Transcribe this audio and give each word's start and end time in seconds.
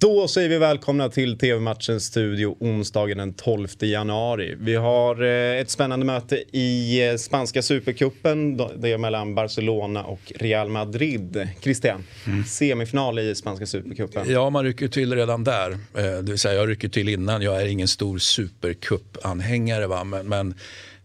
Då 0.00 0.28
säger 0.28 0.48
vi 0.48 0.58
välkomna 0.58 1.08
till 1.08 1.38
TV-matchens 1.38 2.04
studio 2.04 2.56
onsdagen 2.60 3.18
den 3.18 3.34
12 3.34 3.68
januari. 3.80 4.56
Vi 4.60 4.74
har 4.74 5.22
eh, 5.22 5.60
ett 5.60 5.70
spännande 5.70 6.06
möte 6.06 6.44
i 6.52 7.08
eh, 7.08 7.16
spanska 7.16 7.62
supercupen. 7.62 8.56
Det 8.56 8.92
är 8.92 8.98
mellan 8.98 9.34
Barcelona 9.34 10.04
och 10.04 10.32
Real 10.36 10.68
Madrid. 10.68 11.48
Christian, 11.60 12.04
mm. 12.26 12.44
semifinal 12.44 13.18
i 13.18 13.34
spanska 13.34 13.66
supercupen. 13.66 14.30
Ja, 14.30 14.50
man 14.50 14.64
rycker 14.64 14.88
till 14.88 15.14
redan 15.14 15.44
där. 15.44 15.70
Eh, 15.70 15.78
det 15.94 16.22
vill 16.22 16.38
säga, 16.38 16.54
jag 16.54 16.68
rycker 16.68 16.88
till 16.88 17.08
innan. 17.08 17.42
Jag 17.42 17.62
är 17.62 17.66
ingen 17.66 17.88
stor 17.88 18.18
supercup-anhängare. 18.18 20.04
Men, 20.04 20.28
men 20.28 20.54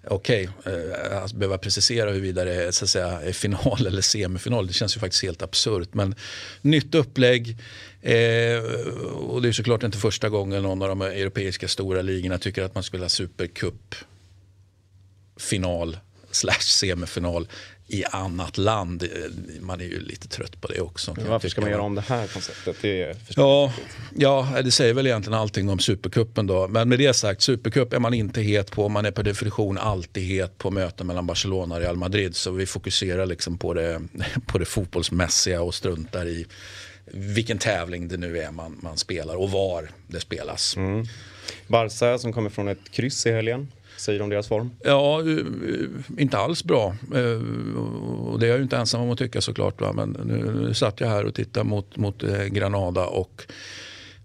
okej, 0.08 0.50
okay, 0.60 0.74
eh, 0.74 1.24
att 1.24 1.34
behöva 1.34 1.58
precisera 1.58 2.12
huruvida 2.12 2.46
det 2.46 2.54
är, 2.54 2.72
så 2.72 2.86
att 2.86 2.90
säga, 2.90 3.22
är 3.22 3.32
final 3.32 3.88
eller 3.88 4.02
semifinal, 4.02 4.68
det 4.68 4.74
känns 4.74 4.96
ju 4.96 5.00
faktiskt 5.00 5.24
helt 5.24 5.42
absurt. 5.42 5.94
Men 5.94 6.16
nytt 6.62 6.96
upplägg. 6.96 7.58
Eh, 8.02 8.60
och 9.14 9.42
det 9.42 9.48
är 9.48 9.52
såklart 9.52 9.84
inte 9.84 9.98
första 9.98 10.30
gången 10.30 10.64
någon 10.64 10.82
av 10.82 10.88
de 10.88 11.02
europeiska 11.02 11.68
stora 11.68 12.02
ligorna 12.02 12.38
tycker 12.38 12.64
att 12.64 12.76
man 12.76 12.84
ska 12.84 12.90
spela 12.90 13.10
supercup 13.10 13.96
final 15.40 15.98
slash 16.36 16.62
semifinal 16.62 17.48
i 17.88 18.06
annat 18.06 18.58
land. 18.58 19.04
Man 19.60 19.82
är 19.82 19.86
ju 19.86 20.00
lite 20.00 20.28
trött 20.28 20.62
på 20.62 20.68
det 20.68 20.82
också. 20.82 21.16
varför 21.28 21.50
ska 21.50 21.62
man 21.62 21.70
göra 21.70 21.82
om 21.82 21.96
det 21.96 22.02
här 22.02 22.28
konceptet? 22.28 22.76
Det 22.82 23.18
ja, 23.36 23.74
ja, 24.16 24.48
det 24.64 24.72
säger 24.72 24.94
väl 24.94 25.08
egentligen 25.08 25.40
allting 25.40 25.70
om 25.70 25.80
Supercupen 25.80 26.48
då. 26.48 26.68
Men 26.68 26.90
med 26.90 27.00
det 27.00 27.14
sagt, 27.14 27.42
Supercup 27.42 27.94
är 27.94 28.00
man 28.00 28.14
inte 28.14 28.42
het 28.42 28.72
på. 28.72 28.90
Man 28.90 29.06
är 29.06 29.12
per 29.12 29.24
definition 29.24 29.78
alltid 29.78 30.24
het 30.24 30.58
på 30.58 30.72
möten 30.72 31.08
mellan 31.08 31.28
Barcelona 31.28 31.76
och 31.76 31.82
Real 31.82 31.98
Madrid. 31.98 32.36
Så 32.36 32.52
vi 32.52 32.66
fokuserar 32.66 33.26
liksom 33.26 33.58
på 33.58 33.74
det, 33.74 34.02
på 34.48 34.58
det 34.58 34.66
fotbollsmässiga 34.66 35.62
och 35.62 35.76
struntar 35.76 36.28
i 36.28 36.46
vilken 37.12 37.58
tävling 37.58 38.08
det 38.08 38.18
nu 38.18 38.40
är 38.40 38.52
man, 38.52 38.80
man 38.82 38.98
spelar 38.98 39.36
och 39.36 39.52
var 39.52 39.90
det 40.08 40.20
spelas. 40.20 40.78
Mm. 40.78 41.06
Barca 41.68 42.18
som 42.18 42.34
kommer 42.34 42.50
från 42.50 42.68
ett 42.68 42.92
kryss 42.92 43.26
i 43.26 43.32
helgen 43.32 43.68
säger 43.98 44.22
om 44.22 44.30
deras 44.30 44.48
form? 44.48 44.72
Ja, 44.84 45.22
eh, 45.22 45.28
eh, 45.28 46.22
inte 46.22 46.38
alls 46.38 46.64
bra. 46.64 46.96
Eh, 47.16 47.42
och 48.28 48.40
det 48.40 48.46
är 48.46 48.50
jag 48.50 48.58
ju 48.58 48.64
inte 48.64 48.78
ensam 48.78 49.02
om 49.02 49.12
att 49.12 49.18
tycka 49.18 49.42
såklart. 49.42 49.82
Va? 49.82 49.94
Men 49.94 50.10
nu, 50.26 50.54
nu 50.62 50.74
satt 50.74 51.00
jag 51.00 51.08
här 51.08 51.26
och 51.26 51.34
tittade 51.34 51.66
mot, 51.70 51.98
mot 51.98 52.24
Granada 52.48 53.06
och 53.06 53.44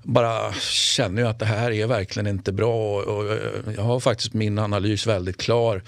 bara 0.03 0.53
känner 0.71 1.23
ju 1.23 1.29
att 1.29 1.39
det 1.39 1.47
här 1.47 1.71
är 1.71 1.87
verkligen 1.87 2.27
inte 2.27 2.53
bra. 2.53 3.03
Och 3.03 3.39
jag 3.77 3.83
har 3.83 4.01
faktiskt 4.01 4.35
min 4.35 4.59
analys 4.59 5.07
väldigt 5.07 5.37
klar 5.37 5.83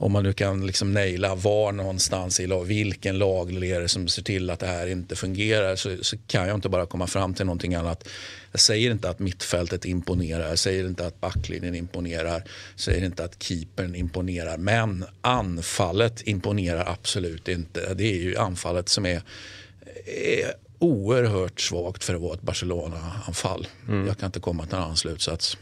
om 0.00 0.12
man 0.12 0.22
nu 0.22 0.32
kan 0.32 0.66
liksom 0.66 0.92
naila 0.92 1.34
var 1.34 1.72
någonstans 1.72 2.40
i 2.40 2.46
lag, 2.46 2.64
vilken 2.64 3.18
lagledare 3.18 3.88
som 3.88 4.08
ser 4.08 4.22
till 4.22 4.50
att 4.50 4.60
det 4.60 4.66
här 4.66 4.86
inte 4.86 5.16
fungerar 5.16 5.76
så, 5.76 5.96
så, 6.00 6.16
kan 6.26 6.48
jag 6.48 6.54
inte 6.54 6.68
bara 6.68 6.86
komma 6.86 7.06
fram 7.06 7.34
till 7.34 7.46
någonting 7.46 7.74
annat. 7.74 8.08
Jag 8.52 8.60
säger 8.60 8.90
inte 8.90 9.10
att 9.10 9.18
mittfältet 9.18 9.84
imponerar, 9.84 10.48
jag 10.48 10.58
säger 10.58 10.84
inte 10.86 11.06
att 11.06 11.20
backlinjen 11.20 11.74
imponerar, 11.74 12.42
jag 12.74 12.80
säger 12.80 13.06
inte 13.06 13.24
att 13.24 13.42
keepern 13.42 13.94
imponerar. 13.94 14.56
Men 14.58 15.04
anfallet 15.20 16.28
imponerar 16.28 16.92
absolut 16.92 17.48
inte. 17.48 17.94
Det 17.94 18.04
är 18.04 18.22
ju 18.22 18.36
anfallet 18.36 18.88
som 18.88 19.06
är, 19.06 19.22
är 20.06 20.52
oerhört 20.78 21.60
svagt 21.60 22.04
för 22.04 22.14
att 22.14 22.20
vara 22.20 22.34
ett 22.34 22.42
Barcelona-anfall. 22.42 23.66
Mm. 23.88 24.06
Jag 24.06 24.18
kan 24.18 24.26
inte 24.26 24.40
komma 24.40 24.66
till 24.66 24.74
en 24.74 24.82
annan 24.82 24.96
slutsats. 24.96 25.58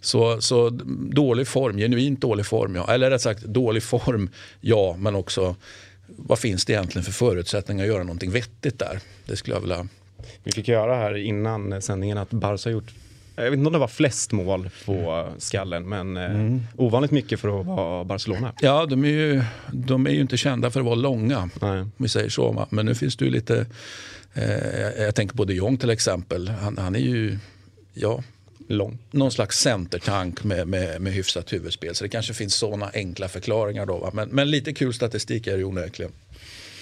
Så, 0.00 0.40
så 0.40 0.70
dålig 1.10 1.48
form, 1.48 1.76
genuint 1.76 2.20
dålig 2.20 2.46
form, 2.46 2.74
ja. 2.74 2.94
Eller 2.94 3.10
rätt 3.10 3.22
sagt 3.22 3.42
dålig 3.42 3.82
form, 3.82 4.30
ja. 4.60 4.96
Men 4.98 5.14
också 5.14 5.56
vad 6.06 6.38
finns 6.38 6.64
det 6.64 6.72
egentligen 6.72 7.04
för 7.04 7.12
förutsättningar 7.12 7.84
att 7.84 7.88
göra 7.88 8.02
någonting 8.02 8.30
vettigt 8.30 8.78
där? 8.78 9.00
Det 9.26 9.36
skulle 9.36 9.56
jag 9.56 9.60
vilja... 9.60 9.88
Vi 10.44 10.52
fick 10.52 10.68
höra 10.68 10.94
här 10.94 11.16
innan 11.16 11.82
sändningen 11.82 12.18
att 12.18 12.30
Barca 12.30 12.68
har 12.68 12.72
gjort 12.72 12.94
jag 13.36 13.44
vet 13.44 13.58
inte 13.58 13.66
om 13.66 13.72
det 13.72 13.78
var 13.78 13.88
flest 13.88 14.32
mål 14.32 14.70
på 14.84 15.28
skallen, 15.38 15.88
men 15.88 16.16
eh, 16.16 16.24
mm. 16.24 16.60
ovanligt 16.76 17.10
mycket 17.10 17.40
för 17.40 17.60
att 17.60 17.66
vara 17.66 18.04
Barcelona. 18.04 18.52
Ja, 18.60 18.86
de 18.86 19.04
är 19.04 19.08
ju, 19.08 19.42
de 19.72 20.06
är 20.06 20.10
ju 20.10 20.20
inte 20.20 20.36
kända 20.36 20.70
för 20.70 20.80
att 20.80 20.86
vara 20.86 20.94
långa, 20.94 21.50
Nej. 21.60 21.80
om 21.80 21.92
vi 21.96 22.08
säger 22.08 22.28
så. 22.28 22.66
Men 22.70 22.86
nu 22.86 22.94
finns 22.94 23.16
det 23.16 23.24
ju 23.24 23.30
lite... 23.30 23.66
Eh, 24.34 25.02
jag 25.04 25.14
tänker 25.14 25.36
på 25.36 25.44
de 25.44 25.54
Jong 25.54 25.76
till 25.76 25.90
exempel. 25.90 26.48
Han, 26.48 26.78
han 26.78 26.94
är 26.94 27.00
ju... 27.00 27.38
Ja, 27.94 28.22
lång. 28.68 28.98
Någon 29.10 29.32
slags 29.32 29.58
centertank 29.58 30.44
med, 30.44 30.68
med, 30.68 31.00
med 31.00 31.12
hyfsat 31.12 31.52
huvudspel. 31.52 31.94
Så 31.94 32.04
det 32.04 32.10
kanske 32.10 32.34
finns 32.34 32.54
sådana 32.54 32.90
enkla 32.94 33.28
förklaringar 33.28 33.86
då. 33.86 34.10
Men, 34.12 34.28
men 34.28 34.50
lite 34.50 34.72
kul 34.72 34.94
statistik 34.94 35.46
är 35.46 35.58
det 35.58 35.64
onekligen. 35.64 36.12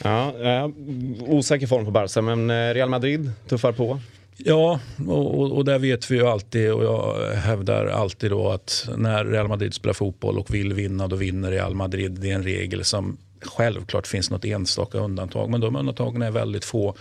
Ja, 0.02 0.34
ja, 0.38 0.72
osäker 1.20 1.66
form 1.66 1.84
på 1.84 1.90
Barca, 1.90 2.22
men 2.22 2.50
eh, 2.50 2.74
Real 2.74 2.88
Madrid 2.88 3.32
tuffar 3.48 3.72
på. 3.72 4.00
Ja, 4.36 4.80
och, 5.08 5.52
och, 5.52 5.64
där 5.64 5.78
vet 5.78 6.10
vi 6.10 6.16
ju 6.16 6.26
alltid 6.26 6.72
och 6.72 6.84
jag 6.84 7.30
hävdar 7.34 7.86
alltid 7.86 8.30
då 8.30 8.50
att 8.50 8.88
när 8.96 9.24
Real 9.24 9.48
Madrid 9.48 9.74
spelar 9.74 9.94
fotboll 9.94 10.38
och 10.38 10.54
vill 10.54 10.72
vinna 10.72 11.08
då 11.08 11.16
vinner 11.16 11.50
Real 11.50 11.74
Madrid. 11.74 12.12
Det 12.12 12.30
är 12.30 12.34
en 12.34 12.42
regel 12.42 12.84
som 12.84 13.16
självklart 13.40 14.06
finns 14.06 14.30
något 14.30 14.44
enstaka 14.44 14.98
undantag 14.98 15.50
men 15.50 15.60
de 15.60 15.76
undantagen 15.76 16.22
är 16.22 16.30
väldigt 16.30 16.64
få 16.64 16.94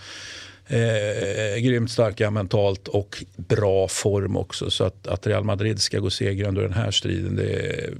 eh, 0.68 1.62
grymt 1.62 1.90
starka 1.90 2.30
mentalt 2.30 2.88
och 2.88 3.24
bra 3.36 3.88
form 3.88 4.36
också. 4.36 4.70
Så 4.70 4.84
att, 4.84 5.06
att 5.06 5.26
Real 5.26 5.44
Madrid 5.44 5.80
ska 5.80 5.98
gå 5.98 6.10
segrande 6.10 6.60
ur 6.60 6.64
den 6.64 6.72
här 6.72 6.90
striden 6.90 7.36
det 7.36 7.90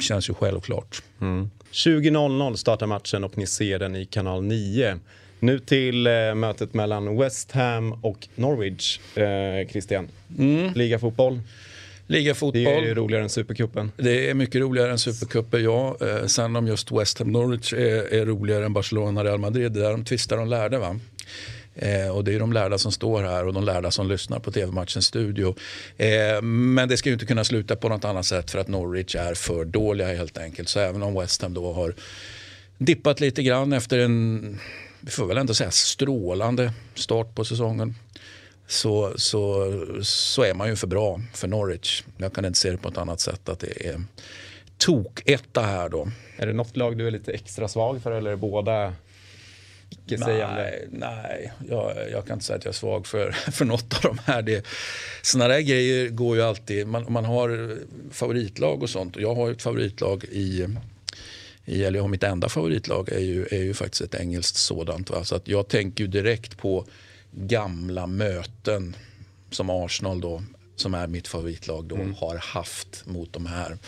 känns 0.00 0.30
ju 0.30 0.34
självklart. 0.34 1.02
Mm. 1.20 1.50
20.00 1.72 2.54
startar 2.54 2.86
matchen 2.86 3.24
och 3.24 3.38
ni 3.38 3.46
ser 3.46 3.78
den 3.78 3.96
i 3.96 4.04
kanal 4.04 4.42
9. 4.42 4.98
Nu 5.40 5.58
till 5.58 6.06
eh, 6.06 6.34
mötet 6.34 6.74
mellan 6.74 7.18
West 7.18 7.52
Ham 7.52 7.92
och 7.92 8.28
Norwich, 8.34 8.98
eh, 9.16 9.68
Christian. 9.70 10.08
Mm. 10.38 10.72
Ligafotboll. 10.74 11.40
Ligafotboll. 12.06 12.64
Det 12.64 12.70
är 12.70 12.82
ju 12.82 12.94
roligare 12.94 13.22
än 13.22 13.28
Supercupen. 13.28 13.92
Det 13.96 14.30
är 14.30 14.34
mycket 14.34 14.60
roligare 14.60 14.90
än 14.90 14.98
Supercupen, 14.98 15.64
ja. 15.64 15.96
Eh, 16.00 16.26
sen 16.26 16.56
om 16.56 16.66
just 16.66 16.92
West 16.92 17.18
Ham 17.18 17.32
Norwich 17.32 17.72
är, 17.72 18.14
är 18.14 18.26
roligare 18.26 18.64
än 18.64 18.72
Barcelona 18.72 19.24
Real 19.24 19.38
Madrid, 19.38 19.72
det 19.72 19.80
där 19.80 19.90
de 19.90 20.04
tvistar 20.04 20.36
de 20.36 20.48
lärde 20.48 20.78
va. 20.78 21.00
Eh, 21.74 22.08
och 22.08 22.24
det 22.24 22.34
är 22.34 22.38
de 22.38 22.52
lärda 22.52 22.78
som 22.78 22.92
står 22.92 23.22
här 23.22 23.46
och 23.46 23.52
de 23.52 23.64
lärda 23.64 23.90
som 23.90 24.08
lyssnar 24.08 24.38
på 24.38 24.52
TV-matchens 24.52 25.06
studio. 25.06 25.54
Eh, 25.96 26.42
men 26.42 26.88
det 26.88 26.96
ska 26.96 27.08
ju 27.08 27.12
inte 27.12 27.26
kunna 27.26 27.44
sluta 27.44 27.76
på 27.76 27.88
något 27.88 28.04
annat 28.04 28.26
sätt 28.26 28.50
för 28.50 28.58
att 28.58 28.68
Norwich 28.68 29.14
är 29.14 29.34
för 29.34 29.64
dåliga 29.64 30.14
helt 30.14 30.38
enkelt. 30.38 30.68
Så 30.68 30.80
även 30.80 31.02
om 31.02 31.14
West 31.14 31.42
Ham 31.42 31.54
då 31.54 31.72
har 31.72 31.94
dippat 32.78 33.20
lite 33.20 33.42
grann 33.42 33.72
efter 33.72 33.98
en, 33.98 34.58
vi 35.00 35.10
får 35.10 35.26
väl 35.26 35.38
ändå 35.38 35.54
säga 35.54 35.70
strålande 35.70 36.72
start 36.94 37.34
på 37.34 37.44
säsongen. 37.44 37.94
Så, 38.66 39.12
så, 39.16 39.72
så 40.02 40.42
är 40.42 40.54
man 40.54 40.68
ju 40.68 40.76
för 40.76 40.86
bra 40.86 41.20
för 41.34 41.48
Norwich. 41.48 42.02
Jag 42.16 42.32
kan 42.32 42.44
inte 42.44 42.58
se 42.58 42.70
det 42.70 42.76
på 42.76 42.88
något 42.88 42.98
annat 42.98 43.20
sätt 43.20 43.48
att 43.48 43.60
det 43.60 43.86
är 43.86 44.02
tok-etta 44.78 45.62
här 45.62 45.88
då. 45.88 46.08
Är 46.36 46.46
det 46.46 46.52
något 46.52 46.76
lag 46.76 46.98
du 46.98 47.06
är 47.06 47.10
lite 47.10 47.32
extra 47.32 47.68
svag 47.68 48.02
för 48.02 48.12
eller 48.12 48.30
är 48.30 48.36
båda 48.36 48.92
icke-sägande? 49.92 50.62
Nej, 50.62 50.88
nej 50.90 51.52
jag, 51.68 52.10
jag, 52.10 52.26
kan 52.26 52.34
inte 52.34 52.44
säga 52.44 52.56
att 52.56 52.64
jag 52.64 52.72
är 52.72 52.76
svag 52.76 53.06
för, 53.06 53.30
för 53.52 53.64
något 53.64 53.94
av 53.94 54.00
de 54.02 54.18
här. 54.24 54.42
Det, 54.42 54.66
såna 55.22 55.48
där 55.48 55.60
grejer 55.60 56.08
går 56.08 56.36
ju 56.36 56.42
alltid. 56.42 56.86
Man, 56.86 57.12
man 57.12 57.24
har 57.24 57.78
favoritlag 58.10 58.82
och 58.82 58.90
sånt. 58.90 59.16
Och 59.16 59.22
jag 59.22 59.34
har 59.34 59.50
ett 59.50 59.62
favoritlag 59.62 60.24
i 60.24 60.68
i, 61.64 61.84
eller 61.84 61.98
jag 61.98 62.04
har 62.04 62.08
mitt 62.08 62.22
enda 62.22 62.48
favoritlag 62.48 63.08
är 63.08 63.20
ju, 63.20 63.46
är 63.50 63.62
ju 63.62 63.74
faktiskt 63.74 64.02
ett 64.02 64.14
engelskt 64.14 64.56
sådant. 64.56 65.10
Va? 65.10 65.24
Så 65.24 65.34
att 65.34 65.48
jag 65.48 65.68
tänker 65.68 66.04
ju 66.04 66.10
direkt 66.10 66.58
på 66.58 66.86
gamla 67.30 68.06
möten 68.06 68.96
som 69.50 69.70
Arsenal 69.70 70.20
då, 70.20 70.42
som 70.76 70.94
är 70.94 71.06
mitt 71.06 71.28
favoritlag, 71.28 71.84
då, 71.84 71.94
mm. 71.94 72.14
har 72.14 72.36
haft 72.36 73.06
mot 73.06 73.32
de 73.32 73.46
här. 73.46 73.78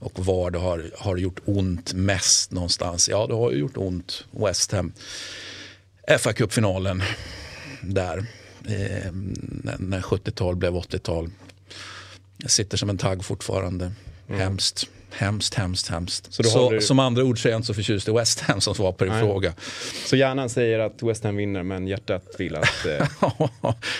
Och 0.00 0.26
var 0.26 0.50
det 0.50 0.58
har, 0.58 0.90
har 0.98 1.16
gjort 1.16 1.40
ont 1.44 1.94
mest 1.94 2.50
någonstans. 2.50 3.08
Ja, 3.08 3.26
det 3.26 3.34
har 3.34 3.50
ju 3.50 3.58
gjort 3.58 3.76
ont 3.76 4.24
West 4.30 4.72
Ham. 4.72 4.92
fa 6.18 6.32
Cup-finalen 6.32 7.02
där. 7.82 8.18
Eh, 8.68 9.12
när 9.78 10.00
70-tal 10.00 10.56
blev 10.56 10.72
80-tal. 10.72 11.30
Jag 12.36 12.50
sitter 12.50 12.76
som 12.76 12.90
en 12.90 12.98
tagg 12.98 13.24
fortfarande. 13.24 13.92
Mm. 14.28 14.40
Hemskt. 14.40 14.88
Hemskt, 15.12 15.54
hemskt, 15.54 15.88
hemskt. 15.88 16.32
Så, 16.32 16.42
så 16.42 16.70
du... 16.70 16.80
Som 16.80 16.98
andra 16.98 17.24
ord 17.24 17.42
så 17.42 17.48
är 17.48 17.50
jag 17.50 17.58
inte 17.58 17.66
så 17.66 17.74
förtjust 17.74 18.08
i 18.08 18.12
West 18.12 18.40
Ham 18.40 18.60
som 18.60 18.74
svar 18.74 18.92
på 18.92 19.04
din 19.04 19.12
Nej. 19.12 19.22
fråga. 19.22 19.54
Så 20.06 20.16
hjärnan 20.16 20.48
säger 20.48 20.78
att 20.78 21.02
West 21.02 21.24
Ham 21.24 21.36
vinner 21.36 21.62
men 21.62 21.86
hjärtat 21.86 22.24
vill 22.38 22.56
att... 22.56 22.68
Eh... 22.86 23.08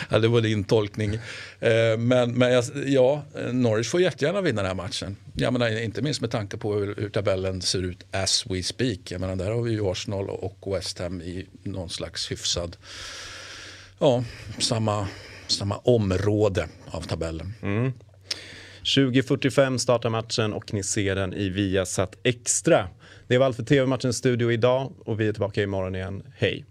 ja, 0.08 0.18
det 0.18 0.28
var 0.28 0.40
din 0.40 0.64
tolkning. 0.64 1.14
Eh, 1.60 1.98
men, 1.98 2.32
men 2.32 2.62
ja, 2.86 3.22
Norwich 3.52 3.88
får 3.88 4.00
jättegärna 4.00 4.40
vinna 4.40 4.62
den 4.62 4.68
här 4.68 4.74
matchen. 4.74 5.16
Jag 5.34 5.52
menar, 5.52 5.82
inte 5.82 6.02
minst 6.02 6.20
med 6.20 6.30
tanke 6.30 6.56
på 6.56 6.74
hur, 6.74 6.94
hur, 6.98 7.08
tabellen 7.08 7.62
ser 7.62 7.82
ut 7.82 8.04
as 8.10 8.46
we 8.50 8.62
speak. 8.62 8.98
Jag 9.04 9.20
menar, 9.20 9.36
där 9.36 9.50
har 9.50 9.62
vi 9.62 9.72
ju 9.72 9.90
Arsenal 9.90 10.30
och 10.30 10.74
West 10.76 10.98
Ham 10.98 11.22
i 11.22 11.46
någon 11.62 11.90
slags 11.90 12.30
hyfsad... 12.30 12.76
Ja, 14.02 14.24
samma, 14.58 15.08
samma 15.46 15.76
område 15.76 16.68
av 16.90 17.02
tabellen. 17.02 17.54
Mm. 17.62 17.92
20.45 18.96 19.78
startar 19.78 20.10
matchen 20.10 20.52
och 20.52 20.74
ni 20.74 20.82
ser 20.82 21.14
den 21.14 21.34
i 21.34 21.48
Viasat 21.48 22.18
Extra. 22.22 22.88
Det 23.28 23.38
var 23.38 23.46
allt 23.46 23.56
för 23.56 23.62
TV-matchens 23.62 24.16
studio 24.16 24.52
idag 24.52 24.92
och 24.98 25.20
vi 25.20 25.28
är 25.28 25.32
tillbaka 25.32 25.62
imorgon 25.62 25.94
igen. 25.94 26.22
Hej! 26.34 26.64